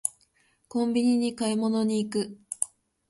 [0.67, 2.39] コンビニに買い物に行く